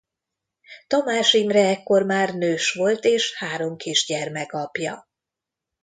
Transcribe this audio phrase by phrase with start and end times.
[0.87, 5.07] Tamás Imre ekkor már nős volt és három kisgyermek apja.